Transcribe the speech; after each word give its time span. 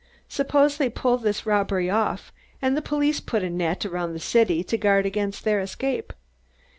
Suppose 0.27 0.77
they 0.77 0.89
pull 0.89 1.19
this 1.19 1.45
robbery 1.45 1.87
off 1.87 2.33
and 2.59 2.75
the 2.75 2.81
police 2.81 3.19
put 3.19 3.43
a 3.43 3.51
net 3.51 3.85
around 3.85 4.13
the 4.13 4.19
city 4.19 4.63
to 4.63 4.75
guard 4.75 5.05
against 5.05 5.43
their 5.43 5.59
escape. 5.59 6.11